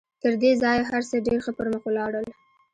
[0.21, 2.27] تر دې ځايه هر څه ډېر ښه پر مخ ولاړل.